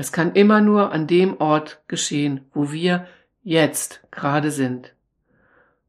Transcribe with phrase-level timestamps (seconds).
[0.00, 3.08] Es kann immer nur an dem Ort geschehen, wo wir
[3.42, 4.94] jetzt gerade sind.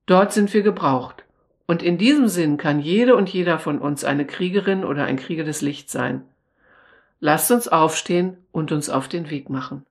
[0.07, 1.25] Dort sind wir gebraucht.
[1.67, 5.43] Und in diesem Sinn kann jede und jeder von uns eine Kriegerin oder ein Krieger
[5.43, 6.23] des Lichts sein.
[7.19, 9.85] Lasst uns aufstehen und uns auf den Weg machen.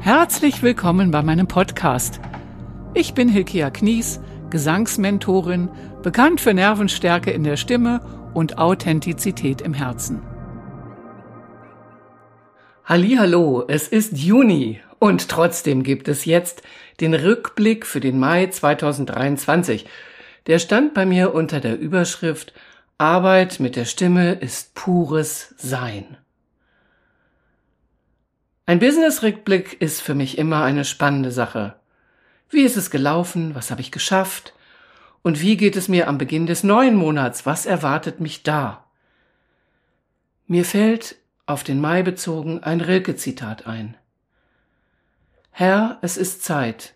[0.00, 2.18] Herzlich willkommen bei meinem Podcast.
[2.94, 5.68] Ich bin Hilkia Knies, Gesangsmentorin,
[6.06, 8.00] bekannt für Nervenstärke in der Stimme
[8.32, 10.22] und Authentizität im Herzen.
[12.84, 16.62] Hallo, es ist Juni und trotzdem gibt es jetzt
[17.00, 19.86] den Rückblick für den Mai 2023.
[20.46, 22.54] Der stand bei mir unter der Überschrift
[22.98, 26.16] Arbeit mit der Stimme ist pures Sein.
[28.64, 31.74] Ein Business-Rückblick ist für mich immer eine spannende Sache.
[32.48, 33.56] Wie ist es gelaufen?
[33.56, 34.52] Was habe ich geschafft?
[35.26, 37.46] Und wie geht es mir am Beginn des neuen Monats?
[37.46, 38.84] Was erwartet mich da?
[40.46, 41.16] Mir fällt
[41.46, 43.96] auf den Mai bezogen ein Rilke-Zitat ein.
[45.50, 46.94] Herr, es ist Zeit.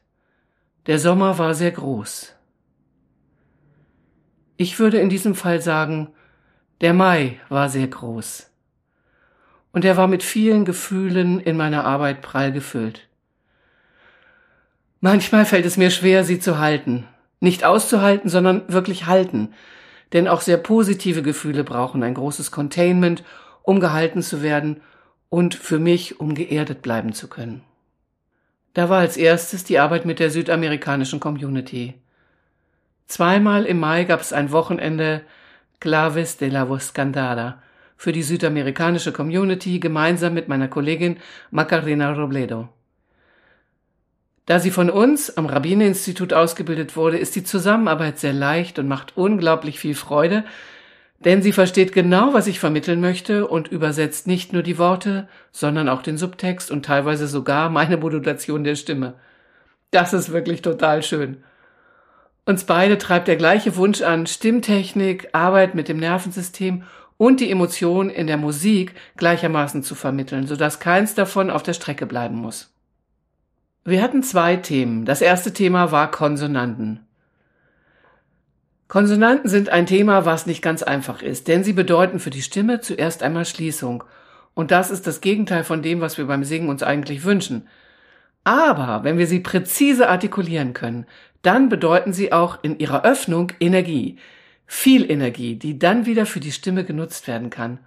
[0.87, 2.33] Der Sommer war sehr groß.
[4.56, 6.12] Ich würde in diesem Fall sagen,
[6.83, 8.48] der Mai war sehr groß.
[9.72, 13.09] Und er war mit vielen Gefühlen in meiner Arbeit prall gefüllt.
[15.00, 17.09] Manchmal fällt es mir schwer, sie zu halten.
[17.41, 19.55] Nicht auszuhalten, sondern wirklich halten.
[20.12, 23.24] Denn auch sehr positive Gefühle brauchen ein großes Containment,
[23.62, 24.80] um gehalten zu werden
[25.28, 27.62] und für mich, um geerdet bleiben zu können.
[28.74, 31.94] Da war als erstes die Arbeit mit der südamerikanischen Community.
[33.06, 35.22] Zweimal im Mai gab es ein Wochenende
[35.80, 37.62] Claves de la Voz Cantada
[37.97, 41.19] für die südamerikanische Community gemeinsam mit meiner Kollegin
[41.50, 42.69] Macarena Robledo.
[44.46, 49.16] Da sie von uns am Rabbinerinstitut ausgebildet wurde, ist die Zusammenarbeit sehr leicht und macht
[49.16, 50.44] unglaublich viel Freude,
[51.24, 55.88] denn sie versteht genau, was ich vermitteln möchte und übersetzt nicht nur die Worte, sondern
[55.88, 59.15] auch den Subtext und teilweise sogar meine Modulation der Stimme.
[59.91, 61.44] Das ist wirklich total schön.
[62.47, 66.84] Uns beide treibt der gleiche Wunsch an, Stimmtechnik, Arbeit mit dem Nervensystem
[67.19, 72.06] und die Emotion in der Musik gleichermaßen zu vermitteln, sodass keins davon auf der Strecke
[72.06, 72.72] bleiben muss.
[73.91, 75.05] Wir hatten zwei Themen.
[75.05, 77.01] Das erste Thema war Konsonanten.
[78.87, 82.81] Konsonanten sind ein Thema, was nicht ganz einfach ist, denn sie bedeuten für die Stimme
[82.81, 84.05] zuerst einmal Schließung.
[84.55, 87.67] Und das ist das Gegenteil von dem, was wir beim Singen uns eigentlich wünschen.
[88.45, 91.05] Aber wenn wir sie präzise artikulieren können,
[91.43, 94.19] dann bedeuten sie auch in ihrer Öffnung Energie.
[94.67, 97.81] Viel Energie, die dann wieder für die Stimme genutzt werden kann.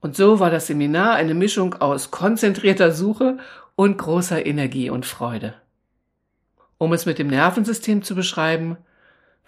[0.00, 3.38] Und so war das Seminar eine Mischung aus konzentrierter Suche
[3.78, 5.54] und großer Energie und Freude.
[6.78, 8.76] Um es mit dem Nervensystem zu beschreiben,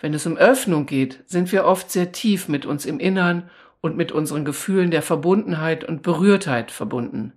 [0.00, 3.96] wenn es um Öffnung geht, sind wir oft sehr tief mit uns im Innern und
[3.96, 7.32] mit unseren Gefühlen der Verbundenheit und Berührtheit verbunden.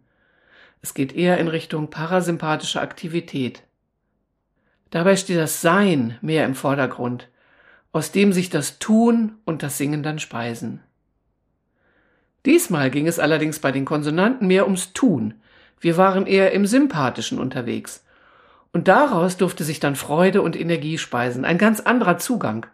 [0.83, 3.63] Es geht eher in Richtung parasympathische Aktivität.
[4.91, 7.27] Dabei steht das Sein mehr im Vordergrund,
[7.91, 10.79] aus dem sich das Tun und das Singen dann speisen.
[12.45, 15.33] Diesmal ging es allerdings bei den Konsonanten mehr ums Tun,
[15.83, 18.05] wir waren eher im Sympathischen unterwegs.
[18.71, 22.65] Und daraus durfte sich dann Freude und Energie speisen, ein ganz anderer Zugang.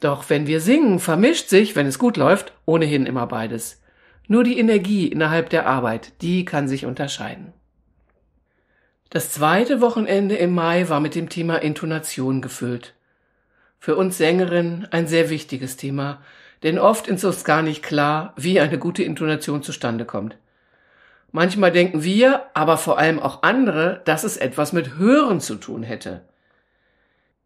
[0.00, 3.80] Doch wenn wir singen, vermischt sich, wenn es gut läuft, ohnehin immer beides.
[4.26, 7.52] Nur die Energie innerhalb der Arbeit, die kann sich unterscheiden.
[9.08, 12.94] Das zweite Wochenende im Mai war mit dem Thema Intonation gefüllt.
[13.78, 16.20] Für uns Sängerinnen ein sehr wichtiges Thema,
[16.64, 20.36] denn oft ist uns gar nicht klar, wie eine gute Intonation zustande kommt.
[21.32, 25.82] Manchmal denken wir, aber vor allem auch andere, dass es etwas mit Hören zu tun
[25.82, 26.20] hätte.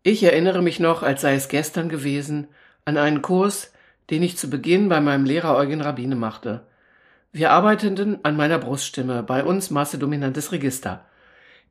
[0.03, 2.49] Ich erinnere mich noch, als sei es gestern gewesen,
[2.85, 3.73] an einen Kurs,
[4.11, 6.67] den ich zu Beginn bei meinem Lehrer Eugen Rabbine machte.
[7.33, 11.05] Wir arbeiteten an meiner Bruststimme, bei uns massedominantes Register.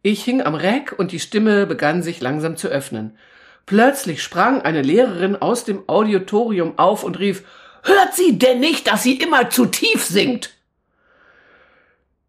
[0.01, 3.17] Ich hing am Reck und die Stimme begann sich langsam zu öffnen.
[3.65, 7.43] Plötzlich sprang eine Lehrerin aus dem Auditorium auf und rief,
[7.83, 10.51] Hört sie denn nicht, dass sie immer zu tief singt?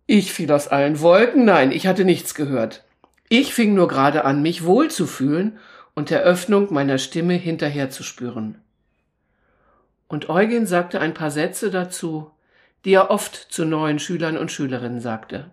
[0.06, 2.84] Ich fiel aus allen Wolken, nein, ich hatte nichts gehört.
[3.28, 5.58] Ich fing nur gerade an, mich wohlzufühlen
[5.94, 8.60] und der Öffnung meiner Stimme hinterher zu spüren.
[10.06, 12.30] Und Eugen sagte ein paar Sätze dazu,
[12.84, 15.50] die er oft zu neuen Schülern und Schülerinnen sagte.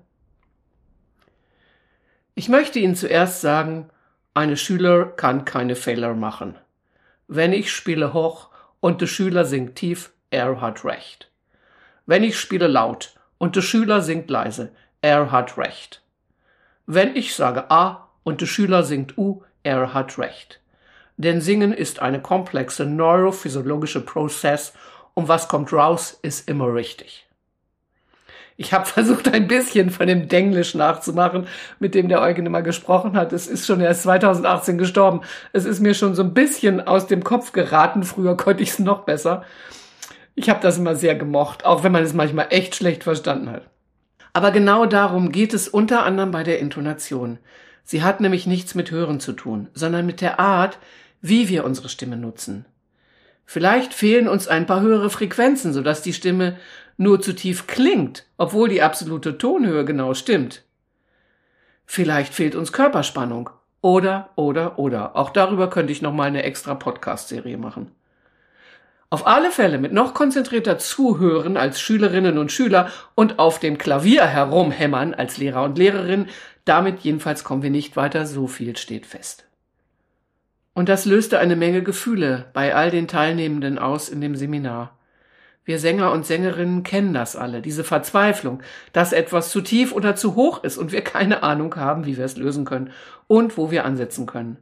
[2.36, 3.90] Ich möchte Ihnen zuerst sagen,
[4.36, 6.56] eine Schüler kann keine Fehler machen.
[7.28, 11.32] Wenn ich spiele hoch und der Schüler singt tief, er hat recht.
[12.06, 14.72] Wenn ich spiele laut und der Schüler singt leise.
[15.02, 16.02] Er hat recht.
[16.86, 20.60] Wenn ich sage A und der Schüler singt U, er hat recht.
[21.18, 24.74] denn Singen ist eine komplexe neurophysiologische Prozess
[25.14, 27.28] und was kommt raus, ist immer richtig.
[28.58, 31.48] Ich habe versucht, ein bisschen von dem Denglisch nachzumachen,
[31.80, 33.34] mit dem der Eugen immer gesprochen hat.
[33.34, 35.22] Es ist schon erst 2018 gestorben.
[35.54, 38.04] Es ist mir schon so ein bisschen aus dem Kopf geraten.
[38.04, 39.44] Früher konnte ich es noch besser.
[40.36, 43.70] Ich habe das immer sehr gemocht, auch wenn man es manchmal echt schlecht verstanden hat.
[44.34, 47.38] Aber genau darum geht es unter anderem bei der Intonation.
[47.84, 50.80] Sie hat nämlich nichts mit Hören zu tun, sondern mit der Art,
[51.22, 52.66] wie wir unsere Stimme nutzen.
[53.46, 56.58] Vielleicht fehlen uns ein paar höhere Frequenzen, sodass die Stimme
[56.98, 60.64] nur zu tief klingt, obwohl die absolute Tonhöhe genau stimmt.
[61.86, 63.50] Vielleicht fehlt uns Körperspannung.
[63.82, 65.16] Oder, oder, oder.
[65.18, 67.92] Auch darüber könnte ich noch mal eine extra Podcast-Serie machen.
[69.14, 74.26] Auf alle Fälle mit noch konzentrierter Zuhören als Schülerinnen und Schüler und auf dem Klavier
[74.26, 76.26] herumhämmern als Lehrer und Lehrerin,
[76.66, 79.46] damit jedenfalls kommen wir nicht weiter, so viel steht fest.
[80.74, 84.98] Und das löste eine Menge Gefühle bei all den Teilnehmenden aus in dem Seminar.
[85.64, 88.64] Wir Sänger und Sängerinnen kennen das alle, diese Verzweiflung,
[88.94, 92.26] dass etwas zu tief oder zu hoch ist und wir keine Ahnung haben, wie wir
[92.26, 92.90] es lösen können
[93.28, 94.58] und wo wir ansetzen können.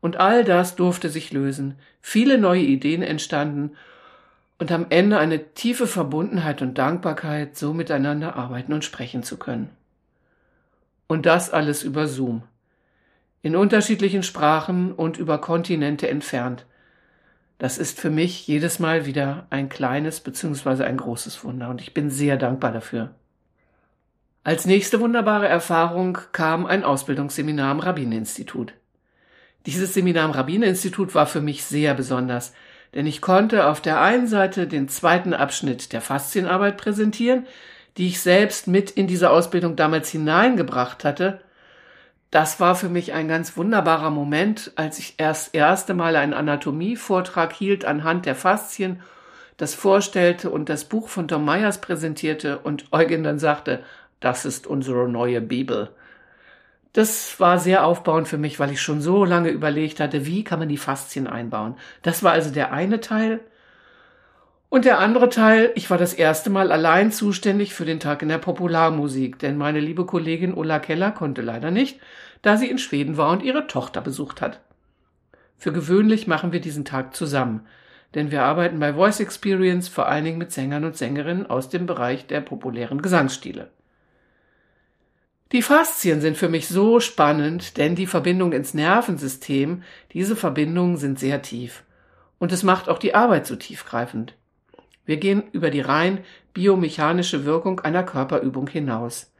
[0.00, 3.76] Und all das durfte sich lösen, viele neue Ideen entstanden
[4.62, 9.70] und am Ende eine tiefe Verbundenheit und Dankbarkeit, so miteinander arbeiten und sprechen zu können.
[11.08, 12.44] Und das alles über Zoom.
[13.42, 16.64] In unterschiedlichen Sprachen und über Kontinente entfernt.
[17.58, 20.84] Das ist für mich jedes Mal wieder ein kleines bzw.
[20.84, 23.16] ein großes Wunder und ich bin sehr dankbar dafür.
[24.44, 28.74] Als nächste wunderbare Erfahrung kam ein Ausbildungsseminar am Rabbininstitut.
[29.66, 32.52] Dieses Seminar am Rabbininstitut war für mich sehr besonders,
[32.94, 37.46] denn ich konnte auf der einen Seite den zweiten Abschnitt der Faszienarbeit präsentieren,
[37.96, 41.40] die ich selbst mit in diese Ausbildung damals hineingebracht hatte,
[42.32, 47.52] das war für mich ein ganz wunderbarer Moment, als ich erst erste Mal einen Anatomievortrag
[47.52, 49.02] hielt anhand der Faszien,
[49.58, 53.84] das vorstellte und das Buch von Tom Myers präsentierte und Eugen dann sagte,
[54.18, 55.90] das ist unsere neue Bibel.
[56.92, 60.58] Das war sehr aufbauend für mich, weil ich schon so lange überlegt hatte, wie kann
[60.58, 61.76] man die Faszien einbauen.
[62.02, 63.40] Das war also der eine Teil.
[64.68, 68.28] Und der andere Teil, ich war das erste Mal allein zuständig für den Tag in
[68.28, 71.98] der Popularmusik, denn meine liebe Kollegin Ulla Keller konnte leider nicht,
[72.42, 74.60] da sie in Schweden war und ihre Tochter besucht hat.
[75.56, 77.66] Für gewöhnlich machen wir diesen Tag zusammen,
[78.14, 81.86] denn wir arbeiten bei Voice Experience vor allen Dingen mit Sängern und Sängerinnen aus dem
[81.86, 83.70] Bereich der populären Gesangsstile.
[85.52, 89.82] Die Faszien sind für mich so spannend, denn die Verbindung ins Nervensystem,
[90.14, 91.84] diese Verbindungen sind sehr tief.
[92.38, 94.34] Und es macht auch die Arbeit so tiefgreifend.
[95.04, 96.20] Wir gehen über die rein
[96.54, 99.30] biomechanische Wirkung einer Körperübung hinaus.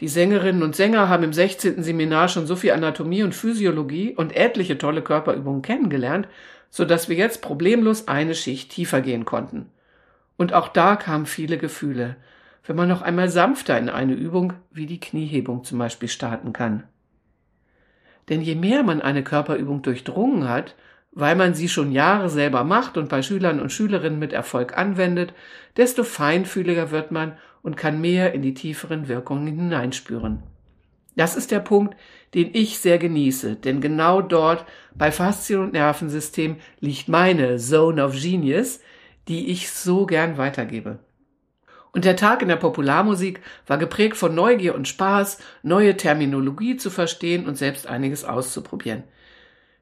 [0.00, 1.82] Die Sängerinnen und Sänger haben im 16.
[1.82, 6.28] Seminar schon so viel Anatomie und Physiologie und etliche tolle Körperübungen kennengelernt,
[6.70, 9.68] so dass wir jetzt problemlos eine Schicht tiefer gehen konnten.
[10.38, 12.16] Und auch da kamen viele Gefühle,
[12.64, 16.84] wenn man noch einmal sanfter in eine Übung wie die Kniehebung zum Beispiel starten kann.
[18.28, 20.76] Denn je mehr man eine Körperübung durchdrungen hat,
[21.12, 25.34] weil man sie schon Jahre selber macht und bei Schülern und Schülerinnen mit Erfolg anwendet,
[25.76, 30.42] desto feinfühliger wird man und kann mehr in die tieferen Wirkungen hineinspüren.
[31.16, 31.96] Das ist der Punkt,
[32.34, 34.64] den ich sehr genieße, denn genau dort
[34.94, 38.80] bei Faszien und Nervensystem liegt meine Zone of Genius,
[39.26, 41.00] die ich so gern weitergebe.
[41.92, 46.88] Und der Tag in der Popularmusik war geprägt von Neugier und Spaß, neue Terminologie zu
[46.90, 49.02] verstehen und selbst einiges auszuprobieren.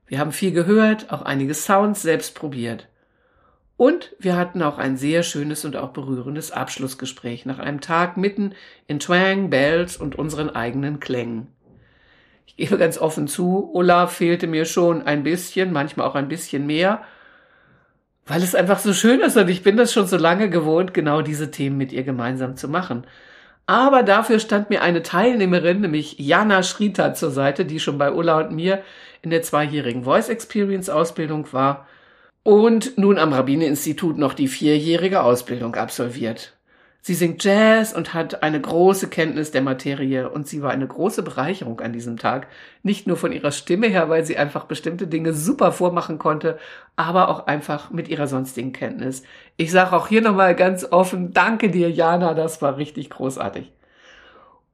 [0.06, 2.88] Wir haben viel gehört, auch einige Sounds selbst probiert.
[3.76, 8.54] Und wir hatten auch ein sehr schönes und auch berührendes Abschlussgespräch nach einem Tag mitten
[8.86, 11.48] in Twang, Bells und unseren eigenen Klängen.
[12.46, 16.66] Ich gebe ganz offen zu, Olaf fehlte mir schon ein bisschen, manchmal auch ein bisschen
[16.66, 17.04] mehr,
[18.28, 21.22] weil es einfach so schön ist und ich bin das schon so lange gewohnt, genau
[21.22, 23.04] diese Themen mit ihr gemeinsam zu machen.
[23.66, 28.38] Aber dafür stand mir eine Teilnehmerin, nämlich Jana Schrita zur Seite, die schon bei Ulla
[28.38, 28.82] und mir
[29.22, 31.86] in der zweijährigen Voice Experience Ausbildung war
[32.42, 36.57] und nun am Rabbine-Institut noch die vierjährige Ausbildung absolviert.
[37.00, 41.22] Sie singt Jazz und hat eine große Kenntnis der Materie und sie war eine große
[41.22, 42.48] Bereicherung an diesem Tag.
[42.82, 46.58] Nicht nur von ihrer Stimme her, weil sie einfach bestimmte Dinge super vormachen konnte,
[46.96, 49.22] aber auch einfach mit ihrer sonstigen Kenntnis.
[49.56, 53.72] Ich sage auch hier nochmal ganz offen, danke dir, Jana, das war richtig großartig.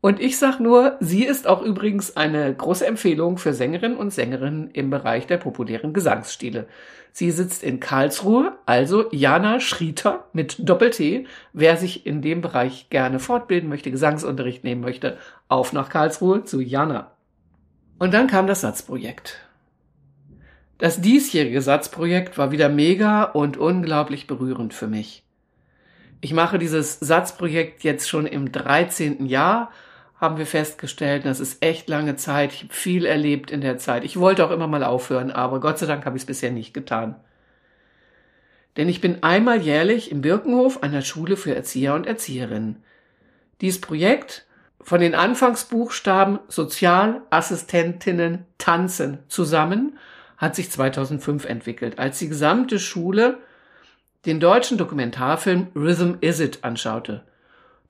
[0.05, 4.71] Und ich sag nur, sie ist auch übrigens eine große Empfehlung für Sängerinnen und Sängerinnen
[4.73, 6.67] im Bereich der populären Gesangsstile.
[7.11, 11.27] Sie sitzt in Karlsruhe, also Jana Schrieter mit Doppel-T.
[11.55, 15.17] Wer sich in dem Bereich gerne fortbilden möchte, Gesangsunterricht nehmen möchte,
[15.49, 17.13] auf nach Karlsruhe zu Jana.
[17.99, 19.41] Und dann kam das Satzprojekt.
[20.77, 25.23] Das diesjährige Satzprojekt war wieder mega und unglaublich berührend für mich.
[26.21, 29.25] Ich mache dieses Satzprojekt jetzt schon im 13.
[29.25, 29.71] Jahr,
[30.17, 31.25] haben wir festgestellt.
[31.25, 32.53] Das ist echt lange Zeit.
[32.53, 34.05] Ich habe viel erlebt in der Zeit.
[34.05, 36.73] Ich wollte auch immer mal aufhören, aber Gott sei Dank habe ich es bisher nicht
[36.73, 37.17] getan.
[38.77, 42.83] Denn ich bin einmal jährlich im Birkenhof einer Schule für Erzieher und Erzieherinnen.
[43.61, 44.47] Dieses Projekt
[44.81, 49.99] von den Anfangsbuchstaben Sozialassistentinnen tanzen zusammen
[50.37, 53.39] hat sich 2005 entwickelt, als die gesamte Schule
[54.27, 57.23] den deutschen Dokumentarfilm Rhythm Is It anschaute.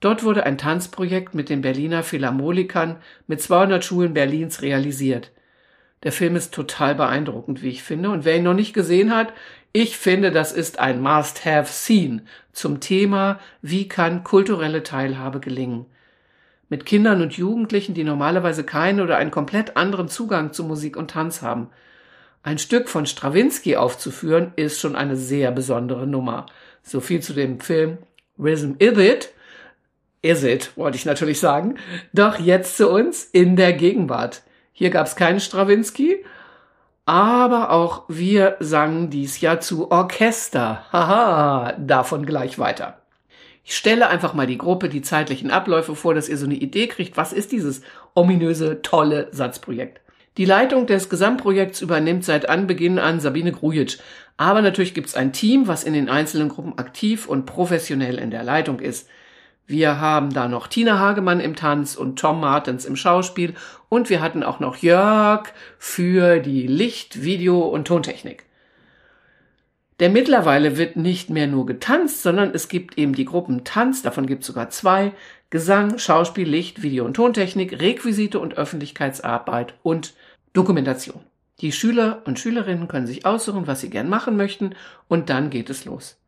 [0.04, 2.96] Dort wurde ein Tanzprojekt mit den Berliner Philharmonikern
[3.26, 5.30] mit 200 Schulen Berlins realisiert.
[6.02, 8.10] Der Film ist total beeindruckend, wie ich finde.
[8.10, 9.32] Und wer ihn noch nicht gesehen hat,
[9.72, 15.86] ich finde, das ist ein Must-Have-Scene zum Thema, wie kann kulturelle Teilhabe gelingen.
[16.68, 21.12] Mit Kindern und Jugendlichen, die normalerweise keinen oder einen komplett anderen Zugang zu Musik und
[21.12, 21.70] Tanz haben.
[22.42, 26.44] Ein Stück von Strawinski aufzuführen, ist schon eine sehr besondere Nummer.
[26.82, 27.96] So viel zu dem Film
[28.38, 29.34] Rhythm Is It.
[30.24, 31.74] Is it, wollte ich natürlich sagen.
[32.14, 34.40] Doch jetzt zu uns in der Gegenwart.
[34.72, 36.24] Hier gab es keinen Strawinski,
[37.04, 40.86] aber auch wir sangen dies Jahr zu Orchester.
[40.90, 43.02] Haha, davon gleich weiter.
[43.64, 46.86] Ich stelle einfach mal die Gruppe, die zeitlichen Abläufe vor, dass ihr so eine Idee
[46.86, 47.82] kriegt, was ist dieses
[48.14, 50.00] ominöse, tolle Satzprojekt.
[50.38, 53.98] Die Leitung des Gesamtprojekts übernimmt seit Anbeginn an Sabine Grujic.
[54.38, 58.30] Aber natürlich gibt es ein Team, was in den einzelnen Gruppen aktiv und professionell in
[58.30, 59.06] der Leitung ist.
[59.66, 63.54] Wir haben da noch Tina Hagemann im Tanz und Tom Martens im Schauspiel
[63.88, 68.44] und wir hatten auch noch Jörg für die Licht-, Video- und Tontechnik.
[70.00, 74.26] Denn mittlerweile wird nicht mehr nur getanzt, sondern es gibt eben die Gruppen Tanz, davon
[74.26, 75.12] gibt es sogar zwei,
[75.48, 80.14] Gesang, Schauspiel, Licht, Video- und Tontechnik, Requisite und Öffentlichkeitsarbeit und
[80.52, 81.22] Dokumentation.
[81.60, 84.74] Die Schüler und Schülerinnen können sich aussuchen, was sie gern machen möchten
[85.08, 86.18] und dann geht es los.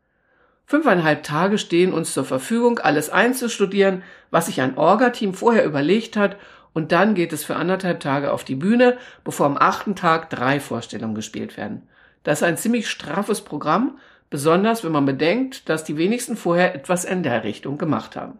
[0.69, 6.35] Fünfeinhalb Tage stehen uns zur Verfügung, alles einzustudieren, was sich ein Orga-Team vorher überlegt hat
[6.73, 10.59] und dann geht es für anderthalb Tage auf die Bühne, bevor am achten Tag drei
[10.59, 11.83] Vorstellungen gespielt werden.
[12.23, 13.97] Das ist ein ziemlich straffes Programm,
[14.29, 18.37] besonders wenn man bedenkt, dass die wenigsten vorher etwas in der Richtung gemacht haben.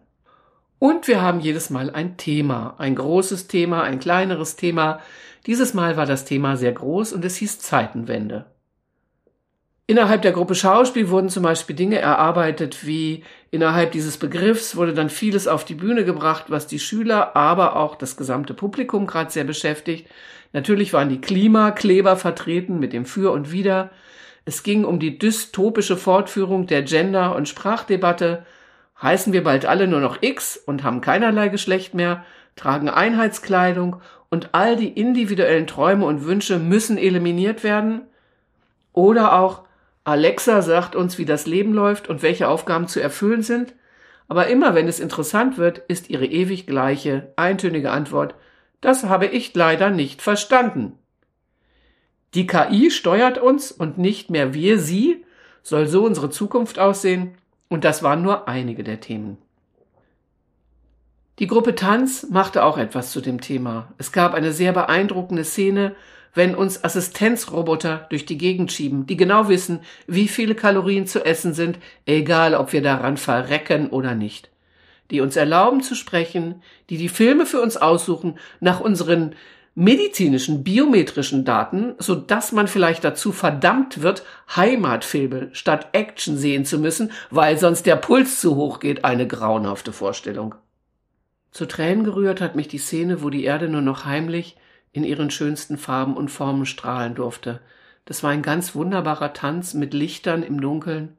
[0.78, 5.00] Und wir haben jedes Mal ein Thema, ein großes Thema, ein kleineres Thema.
[5.46, 8.44] Dieses Mal war das Thema sehr groß und es hieß Zeitenwende.
[9.90, 15.08] Innerhalb der Gruppe Schauspiel wurden zum Beispiel Dinge erarbeitet, wie innerhalb dieses Begriffs wurde dann
[15.08, 19.44] vieles auf die Bühne gebracht, was die Schüler, aber auch das gesamte Publikum gerade sehr
[19.44, 20.06] beschäftigt.
[20.52, 23.88] Natürlich waren die Klimakleber vertreten mit dem Für und Wider.
[24.44, 28.44] Es ging um die dystopische Fortführung der Gender- und Sprachdebatte,
[29.00, 32.26] heißen wir bald alle nur noch X und haben keinerlei Geschlecht mehr,
[32.56, 38.02] tragen Einheitskleidung und all die individuellen Träume und Wünsche müssen eliminiert werden?
[38.92, 39.67] Oder auch
[40.08, 43.74] Alexa sagt uns, wie das Leben läuft und welche Aufgaben zu erfüllen sind?
[44.26, 48.34] Aber immer wenn es interessant wird, ist ihre ewig gleiche, eintönige Antwort,
[48.80, 50.98] das habe ich leider nicht verstanden.
[52.32, 55.26] Die KI steuert uns und nicht mehr wir sie,
[55.62, 57.34] soll so unsere Zukunft aussehen,
[57.68, 59.36] und das waren nur einige der Themen.
[61.38, 63.92] Die Gruppe Tanz machte auch etwas zu dem Thema.
[63.98, 65.94] Es gab eine sehr beeindruckende Szene,
[66.34, 71.54] wenn uns Assistenzroboter durch die Gegend schieben, die genau wissen, wie viele Kalorien zu essen
[71.54, 74.50] sind, egal ob wir daran verrecken oder nicht.
[75.10, 79.34] Die uns erlauben zu sprechen, die die Filme für uns aussuchen nach unseren
[79.78, 84.24] medizinischen, biometrischen Daten, so dass man vielleicht dazu verdammt wird,
[84.56, 89.92] Heimatfilme statt Action sehen zu müssen, weil sonst der Puls zu hoch geht, eine grauenhafte
[89.92, 90.56] Vorstellung.
[91.52, 94.56] Zu Tränen gerührt hat mich die Szene, wo die Erde nur noch heimlich
[94.92, 97.60] in ihren schönsten Farben und Formen strahlen durfte.
[98.04, 101.16] Das war ein ganz wunderbarer Tanz mit Lichtern im Dunkeln.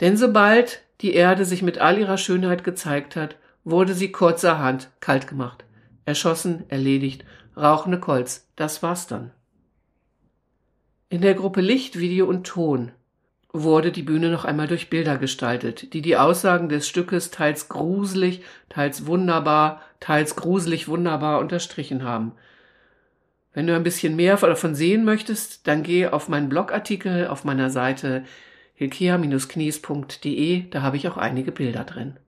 [0.00, 5.28] Denn sobald die Erde sich mit all ihrer Schönheit gezeigt hat, wurde sie kurzerhand kalt
[5.28, 5.64] gemacht
[6.08, 7.24] erschossen, erledigt,
[7.54, 9.30] rauchende Kolz, das war's dann.
[11.10, 12.92] In der Gruppe Licht, Video und Ton
[13.52, 18.42] wurde die Bühne noch einmal durch Bilder gestaltet, die die Aussagen des Stückes teils gruselig,
[18.70, 22.32] teils wunderbar, teils gruselig wunderbar unterstrichen haben.
[23.58, 27.70] Wenn du ein bisschen mehr davon sehen möchtest, dann geh auf meinen Blogartikel auf meiner
[27.70, 28.22] Seite
[28.74, 32.20] hilkea-knies.de, da habe ich auch einige Bilder drin.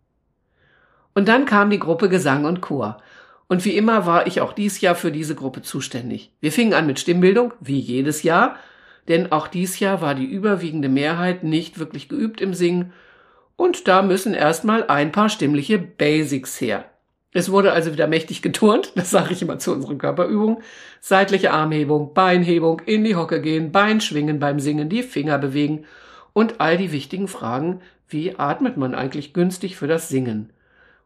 [1.15, 3.01] Und dann kam die Gruppe Gesang und Chor.
[3.47, 6.33] Und wie immer war ich auch dies Jahr für diese Gruppe zuständig.
[6.41, 8.57] Wir fingen an mit Stimmbildung, wie jedes Jahr,
[9.07, 12.93] denn auch dies Jahr war die überwiegende Mehrheit nicht wirklich geübt im Singen
[13.55, 16.90] und da müssen erstmal ein paar stimmliche Basics her.
[17.33, 20.59] Es wurde also wieder mächtig geturnt, das sage ich immer zu unseren Körperübungen.
[21.01, 25.85] Seitliche Armhebung, Beinhebung, in die Hocke gehen, Bein schwingen beim Singen, die Finger bewegen
[26.33, 30.51] und all die wichtigen Fragen, wie atmet man eigentlich günstig für das Singen?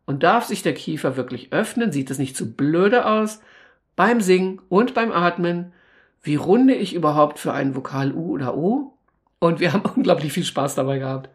[0.07, 1.93] Und darf sich der Kiefer wirklich öffnen?
[1.93, 3.41] Sieht es nicht zu blöde aus?
[3.97, 5.73] Beim Singen und beim Atmen.
[6.23, 8.95] Wie runde ich überhaupt für ein Vokal U oder O?
[9.39, 11.31] Und wir haben unglaublich viel Spaß dabei gehabt.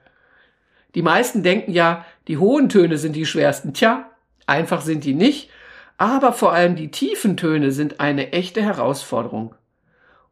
[0.96, 3.74] Die meisten denken ja, die hohen Töne sind die schwersten.
[3.74, 4.10] Tja,
[4.50, 5.50] einfach sind die nicht.
[5.98, 9.56] Aber vor allem die tiefen Töne sind eine echte Herausforderung.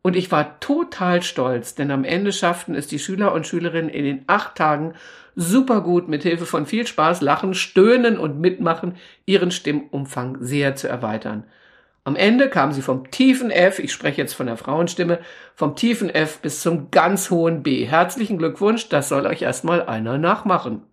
[0.01, 4.05] Und ich war total stolz, denn am Ende schafften es die Schüler und Schülerinnen in
[4.05, 4.93] den acht Tagen
[5.35, 8.95] super gut mit Hilfe von viel Spaß, Lachen, Stöhnen und Mitmachen
[9.25, 11.43] ihren Stimmumfang sehr zu erweitern.
[12.05, 15.19] Am Ende kamen sie vom tiefen F, ich spreche jetzt von der Frauenstimme,
[15.55, 17.83] vom tiefen F bis zum ganz hohen B.
[17.83, 20.83] Herzlichen Glückwunsch, das soll euch erstmal einer nachmachen.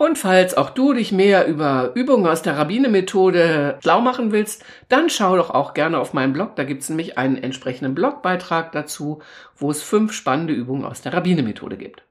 [0.00, 5.10] Und falls auch du dich mehr über Übungen aus der Rabbine-Methode schlau machen willst, dann
[5.10, 6.56] schau doch auch gerne auf meinen Blog.
[6.56, 9.20] Da gibt's nämlich einen entsprechenden Blogbeitrag dazu,
[9.58, 12.02] wo es fünf spannende Übungen aus der Rabbine-Methode gibt.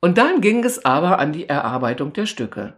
[0.00, 2.72] Und dann ging es aber an die Erarbeitung der Stücke.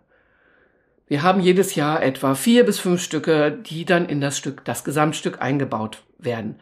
[1.07, 4.83] Wir haben jedes Jahr etwa vier bis fünf Stücke, die dann in das Stück, das
[4.83, 6.59] Gesamtstück eingebaut werden.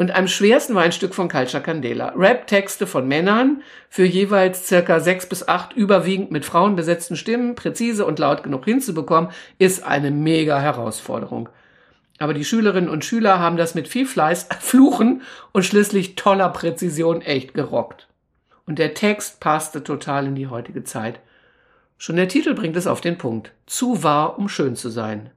[0.00, 2.12] Und am schwersten war ein Stück von Calcia Candela.
[2.16, 8.06] Rap-Texte von Männern für jeweils circa sechs bis acht überwiegend mit Frauen besetzten Stimmen präzise
[8.06, 11.48] und laut genug hinzubekommen, ist eine mega Herausforderung.
[12.20, 17.20] Aber die Schülerinnen und Schüler haben das mit viel Fleiß, Fluchen und schließlich toller Präzision
[17.20, 18.06] echt gerockt.
[18.66, 21.18] Und der Text passte total in die heutige Zeit.
[21.96, 23.50] Schon der Titel bringt es auf den Punkt.
[23.66, 25.30] Zu wahr, um schön zu sein.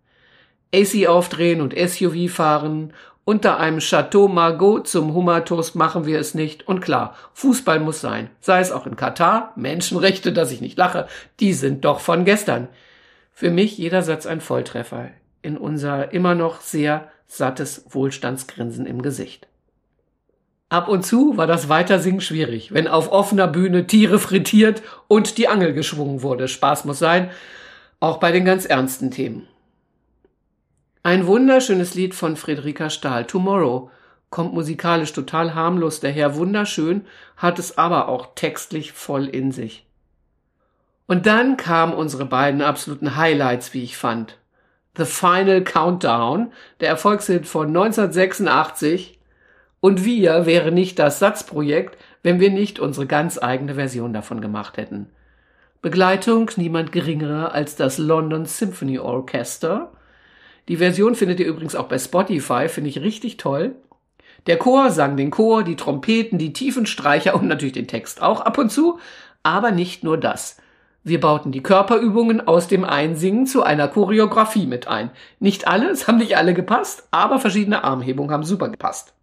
[0.73, 2.93] AC aufdrehen und SUV fahren
[3.31, 6.67] unter einem Chateau Margaux zum Hummertoast machen wir es nicht.
[6.67, 8.29] Und klar, Fußball muss sein.
[8.41, 11.07] Sei es auch in Katar, Menschenrechte, dass ich nicht lache,
[11.39, 12.67] die sind doch von gestern.
[13.31, 15.11] Für mich jeder Satz ein Volltreffer
[15.41, 19.47] in unser immer noch sehr sattes Wohlstandsgrinsen im Gesicht.
[20.67, 25.47] Ab und zu war das Weitersingen schwierig, wenn auf offener Bühne Tiere frittiert und die
[25.47, 26.49] Angel geschwungen wurde.
[26.49, 27.31] Spaß muss sein,
[28.01, 29.47] auch bei den ganz ernsten Themen.
[31.03, 33.89] Ein wunderschönes Lied von Friederika Stahl, Tomorrow,
[34.29, 37.05] kommt musikalisch total harmlos daher, wunderschön,
[37.37, 39.87] hat es aber auch textlich voll in sich.
[41.07, 44.37] Und dann kamen unsere beiden absoluten Highlights, wie ich fand.
[44.95, 49.19] The Final Countdown, der Erfolgshit von 1986.
[49.79, 54.77] Und wir wäre nicht das Satzprojekt, wenn wir nicht unsere ganz eigene Version davon gemacht
[54.77, 55.09] hätten.
[55.81, 59.91] Begleitung niemand geringerer als das London Symphony Orchester,
[60.71, 63.75] die Version findet ihr übrigens auch bei Spotify, finde ich richtig toll.
[64.47, 68.57] Der Chor sang den Chor, die Trompeten, die Tiefenstreicher und natürlich den Text auch ab
[68.57, 68.97] und zu.
[69.43, 70.55] Aber nicht nur das.
[71.03, 75.11] Wir bauten die Körperübungen aus dem Einsingen zu einer Choreografie mit ein.
[75.41, 79.13] Nicht alle, es haben nicht alle gepasst, aber verschiedene Armhebungen haben super gepasst.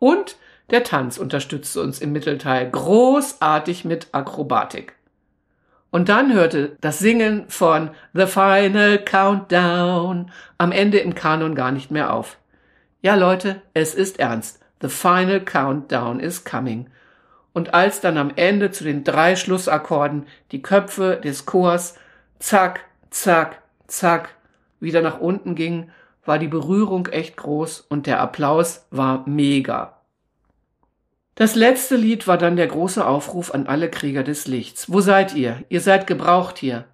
[0.00, 0.34] Und
[0.70, 4.94] der Tanz unterstützte uns im Mittelteil großartig mit Akrobatik.
[5.96, 11.90] Und dann hörte das Singen von The Final Countdown am Ende im Kanon gar nicht
[11.90, 12.36] mehr auf.
[13.00, 14.60] Ja, Leute, es ist ernst.
[14.82, 16.90] The Final Countdown is coming.
[17.54, 21.94] Und als dann am Ende zu den drei Schlussakkorden die Köpfe des Chors
[22.40, 24.34] zack, zack, zack
[24.80, 25.92] wieder nach unten gingen,
[26.26, 29.95] war die Berührung echt groß und der Applaus war mega.
[31.36, 34.90] Das letzte Lied war dann der große Aufruf an alle Krieger des Lichts.
[34.90, 35.62] Wo seid ihr?
[35.68, 36.86] Ihr seid gebraucht hier.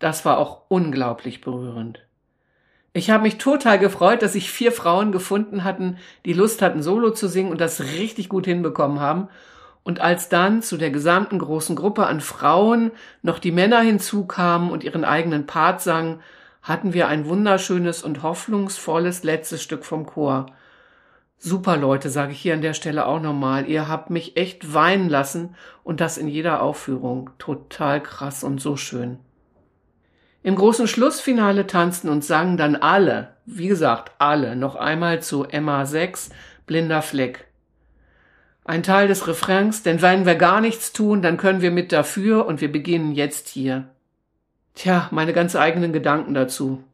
[0.00, 2.04] Das war auch unglaublich berührend.
[2.92, 7.10] Ich habe mich total gefreut, dass sich vier Frauen gefunden hatten, die Lust hatten, Solo
[7.12, 9.28] zu singen und das richtig gut hinbekommen haben.
[9.84, 12.90] Und als dann zu der gesamten großen Gruppe an Frauen
[13.22, 16.20] noch die Männer hinzukamen und ihren eigenen Part sangen,
[16.62, 20.46] hatten wir ein wunderschönes und hoffnungsvolles letztes Stück vom Chor.
[21.44, 23.68] Super Leute, sage ich hier an der Stelle auch nochmal.
[23.68, 27.30] Ihr habt mich echt weinen lassen und das in jeder Aufführung.
[27.38, 29.18] Total krass und so schön.
[30.44, 35.84] Im großen Schlussfinale tanzten und sangen dann alle, wie gesagt, alle, noch einmal zu Emma
[35.84, 36.30] 6,
[36.66, 37.48] Blinder Fleck.
[38.64, 42.46] Ein Teil des Refrains, denn wenn wir gar nichts tun, dann können wir mit dafür
[42.46, 43.88] und wir beginnen jetzt hier.
[44.76, 46.84] Tja, meine ganz eigenen Gedanken dazu,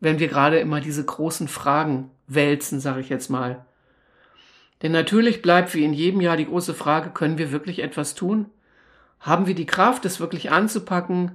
[0.00, 3.64] wenn wir gerade immer diese großen Fragen wälzen, sage ich jetzt mal.
[4.82, 8.46] Denn natürlich bleibt wie in jedem Jahr die große Frage, können wir wirklich etwas tun?
[9.20, 11.32] Haben wir die Kraft, es wirklich anzupacken?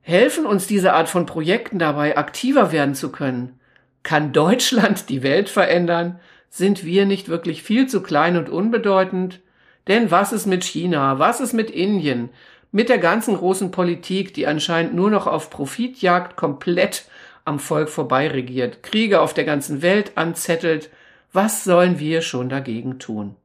[0.00, 3.60] Helfen uns diese Art von Projekten dabei, aktiver werden zu können?
[4.02, 6.18] Kann Deutschland die Welt verändern?
[6.50, 9.40] Sind wir nicht wirklich viel zu klein und unbedeutend?
[9.86, 11.18] Denn was ist mit China?
[11.18, 12.30] Was ist mit Indien?
[12.72, 17.04] Mit der ganzen großen Politik, die anscheinend nur noch auf Profitjagd komplett
[17.44, 20.90] am Volk vorbei regiert, Kriege auf der ganzen Welt anzettelt,
[21.32, 23.36] was sollen wir schon dagegen tun?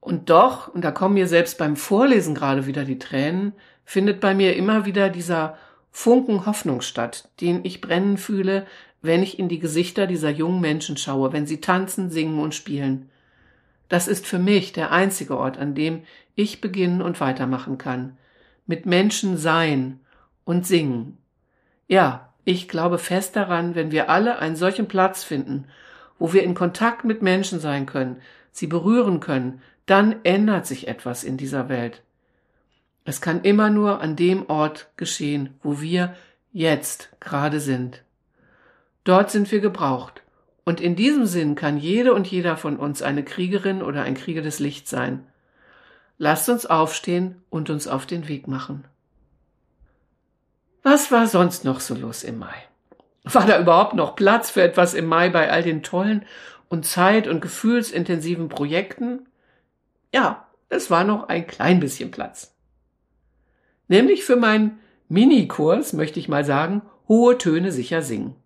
[0.00, 4.34] Und doch, und da kommen mir selbst beim Vorlesen gerade wieder die Tränen, findet bei
[4.34, 5.56] mir immer wieder dieser
[5.90, 8.66] Funken Hoffnung statt, den ich brennen fühle,
[9.00, 13.10] wenn ich in die Gesichter dieser jungen Menschen schaue, wenn sie tanzen, singen und spielen.
[13.88, 16.02] Das ist für mich der einzige Ort, an dem
[16.34, 18.16] ich beginnen und weitermachen kann.
[18.66, 20.00] Mit Menschen sein
[20.44, 21.18] und singen.
[21.86, 25.66] Ja, ich glaube fest daran, wenn wir alle einen solchen Platz finden,
[26.24, 28.16] wo wir in Kontakt mit Menschen sein können,
[28.50, 32.00] sie berühren können, dann ändert sich etwas in dieser Welt.
[33.04, 36.16] Es kann immer nur an dem Ort geschehen, wo wir
[36.50, 38.02] jetzt gerade sind.
[39.04, 40.22] Dort sind wir gebraucht.
[40.64, 44.40] Und in diesem Sinn kann jede und jeder von uns eine Kriegerin oder ein Krieger
[44.40, 45.26] des Lichts sein.
[46.16, 48.86] Lasst uns aufstehen und uns auf den Weg machen.
[50.82, 52.64] Was war sonst noch so los im Mai?
[53.24, 56.24] War da überhaupt noch Platz für etwas im Mai bei all den tollen
[56.68, 59.26] und zeit- und gefühlsintensiven Projekten?
[60.12, 62.54] Ja, es war noch ein klein bisschen Platz.
[63.88, 68.36] Nämlich für meinen Minikurs, möchte ich mal sagen, hohe Töne sicher singen.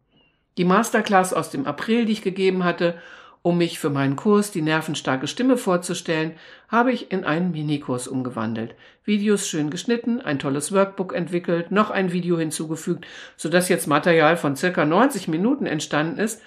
[0.56, 3.00] Die Masterclass aus dem April, die ich gegeben hatte,
[3.42, 6.34] um mich für meinen Kurs die nervenstarke Stimme vorzustellen,
[6.68, 8.74] habe ich in einen Minikurs umgewandelt.
[9.04, 14.56] Videos schön geschnitten, ein tolles Workbook entwickelt, noch ein Video hinzugefügt, sodass jetzt Material von
[14.56, 16.42] circa 90 Minuten entstanden ist.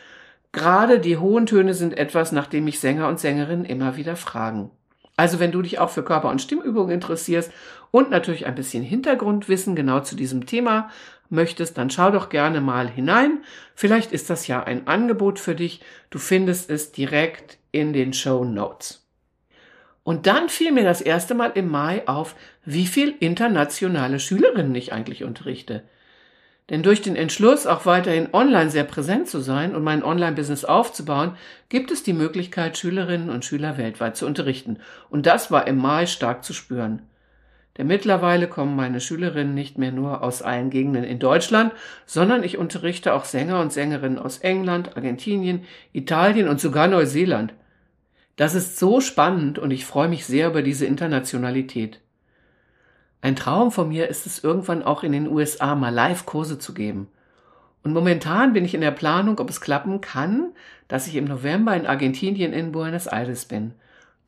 [0.51, 4.71] Gerade die hohen Töne sind etwas, nach dem mich Sänger und Sängerinnen immer wieder fragen.
[5.17, 7.51] Also wenn du dich auch für Körper- und Stimmübungen interessierst
[7.91, 10.89] und natürlich ein bisschen Hintergrundwissen genau zu diesem Thema
[11.32, 13.44] möchtest, dann schau doch gerne mal hinein.
[13.76, 15.82] Vielleicht ist das ja ein Angebot für dich.
[16.10, 19.08] Du findest es direkt in den Show Notes.
[20.04, 24.94] Und dann fiel mir das erste Mal im Mai auf, wie viel internationale Schülerinnen ich
[24.94, 25.84] eigentlich unterrichte.
[26.70, 31.36] Denn durch den Entschluss, auch weiterhin online sehr präsent zu sein und mein Online-Business aufzubauen,
[31.67, 34.78] gibt es die Möglichkeit, Schülerinnen und Schüler weltweit zu unterrichten.
[35.10, 37.02] Und das war im Mai stark zu spüren.
[37.77, 41.71] Denn mittlerweile kommen meine Schülerinnen nicht mehr nur aus allen Gegenden in Deutschland,
[42.05, 47.53] sondern ich unterrichte auch Sänger und Sängerinnen aus England, Argentinien, Italien und sogar Neuseeland.
[48.36, 52.01] Das ist so spannend und ich freue mich sehr über diese Internationalität.
[53.21, 57.07] Ein Traum von mir ist es irgendwann auch in den USA mal Live-Kurse zu geben.
[57.84, 60.53] Und momentan bin ich in der Planung, ob es klappen kann,
[60.88, 63.73] dass ich im November in Argentinien in Buenos Aires bin.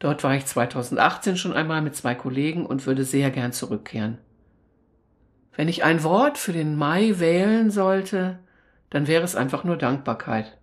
[0.04, 4.18] Dort war ich 2018 schon einmal mit zwei Kollegen und würde sehr gern zurückkehren.
[5.56, 8.38] Wenn ich ein Wort für den Mai wählen sollte,
[8.90, 10.58] dann wäre es einfach nur Dankbarkeit.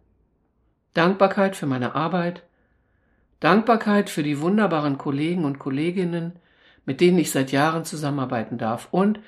[0.93, 2.43] Dankbarkeit für meine Arbeit,
[3.41, 6.35] Dankbarkeit für die wunderbaren Kollegen und Kolleginnen,
[6.85, 8.89] mit denen ich seit Jahren zusammenarbeiten darf.
[8.91, 9.21] Und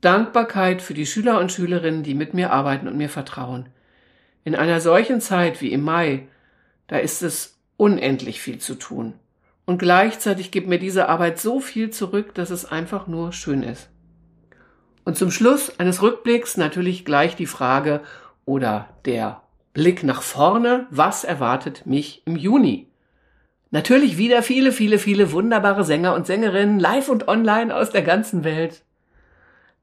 [0.00, 3.68] Dankbarkeit für die Schüler und Schülerinnen, die mit mir arbeiten und mir vertrauen.
[4.42, 6.26] In einer solchen Zeit wie im Mai,
[6.88, 9.14] da ist es unendlich viel zu tun.
[9.66, 13.88] Und gleichzeitig gibt mir diese Arbeit so viel zurück, dass es einfach nur schön ist.
[15.04, 18.00] Und zum Schluss eines Rückblicks natürlich gleich die Frage
[18.44, 22.88] oder der Blick nach vorne, was erwartet mich im Juni?
[23.70, 28.44] Natürlich wieder viele, viele, viele wunderbare Sänger und Sängerinnen, live und online aus der ganzen
[28.44, 28.84] Welt.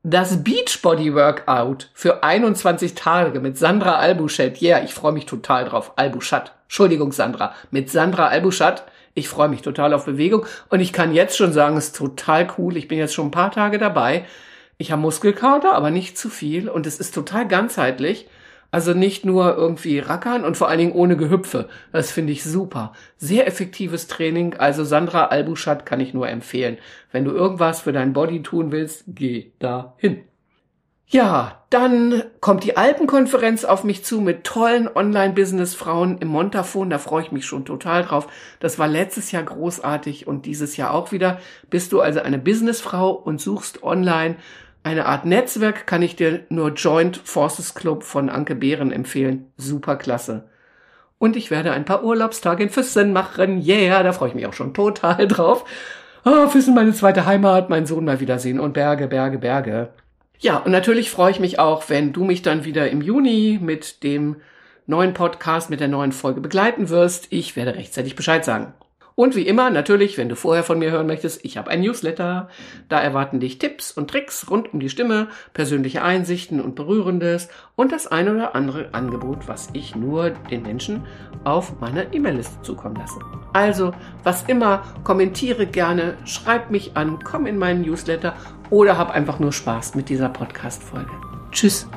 [0.03, 4.57] Das Beachbody Workout für 21 Tage mit Sandra Albuchet.
[4.57, 5.91] Ja, yeah, ich freue mich total drauf.
[5.95, 6.53] Albuchat.
[6.63, 7.53] Entschuldigung, Sandra.
[7.69, 8.83] Mit Sandra Albuchat.
[9.13, 12.47] Ich freue mich total auf Bewegung und ich kann jetzt schon sagen, es ist total
[12.57, 12.77] cool.
[12.77, 14.25] Ich bin jetzt schon ein paar Tage dabei.
[14.79, 18.27] Ich habe Muskelkater, aber nicht zu viel und es ist total ganzheitlich.
[18.71, 21.67] Also nicht nur irgendwie rackern und vor allen Dingen ohne Gehüpfe.
[21.91, 22.93] Das finde ich super.
[23.17, 24.55] Sehr effektives Training.
[24.55, 26.77] Also Sandra Albuschat kann ich nur empfehlen.
[27.11, 30.23] Wenn du irgendwas für dein Body tun willst, geh da hin.
[31.13, 36.89] Ja, dann kommt die Alpenkonferenz auf mich zu mit tollen Online-Business-Frauen im Montafon.
[36.89, 38.27] Da freue ich mich schon total drauf.
[38.61, 41.41] Das war letztes Jahr großartig und dieses Jahr auch wieder.
[41.69, 44.37] Bist du also eine Businessfrau und suchst online
[44.83, 49.51] eine Art Netzwerk kann ich dir nur Joint Forces Club von Anke Behren empfehlen.
[49.57, 50.45] Super klasse.
[51.19, 53.63] Und ich werde ein paar Urlaubstage in Füssen machen.
[53.63, 55.65] Yeah, da freue ich mich auch schon total drauf.
[56.25, 59.89] Oh, Füssen, meine zweite Heimat, meinen Sohn mal wiedersehen und Berge, Berge, Berge.
[60.39, 64.01] Ja, und natürlich freue ich mich auch, wenn du mich dann wieder im Juni mit
[64.01, 64.37] dem
[64.87, 67.27] neuen Podcast, mit der neuen Folge begleiten wirst.
[67.29, 68.73] Ich werde rechtzeitig Bescheid sagen.
[69.15, 72.49] Und wie immer, natürlich, wenn du vorher von mir hören möchtest, ich habe ein Newsletter.
[72.89, 77.91] Da erwarten dich Tipps und Tricks rund um die Stimme, persönliche Einsichten und Berührendes und
[77.91, 81.05] das eine oder andere Angebot, was ich nur den Menschen
[81.43, 83.19] auf meiner E-Mail-Liste zukommen lasse.
[83.53, 83.91] Also,
[84.23, 88.35] was immer, kommentiere gerne, schreib mich an, komm in meinen Newsletter
[88.69, 91.11] oder hab einfach nur Spaß mit dieser Podcast-Folge.
[91.51, 91.87] Tschüss!